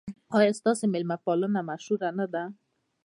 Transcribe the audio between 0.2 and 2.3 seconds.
ایا ستاسو میلمه پالنه مشهوره نه